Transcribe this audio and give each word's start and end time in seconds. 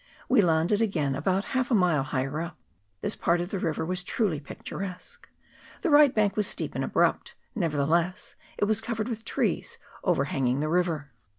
We 0.27 0.41
landed 0.41 0.81
again 0.81 1.13
about 1.13 1.45
half 1.53 1.69
a 1.69 1.75
mile 1.75 2.01
higher 2.01 2.41
up. 2.41 2.57
This 3.01 3.15
part 3.15 3.39
of 3.39 3.49
the 3.49 3.59
river 3.59 3.85
was 3.85 4.03
truly 4.03 4.39
pic 4.39 4.63
turesque. 4.63 5.29
The 5.83 5.91
right 5.91 6.11
bank 6.15 6.35
was 6.35 6.47
steep 6.47 6.73
and 6.73 6.83
abrupt, 6.83 7.35
nevertheless 7.53 8.33
it 8.57 8.65
was 8.65 8.81
covered 8.81 9.07
with 9.07 9.23
trees 9.23 9.77
overhanging 10.03 10.59
the 10.59 10.69
river. 10.69 11.11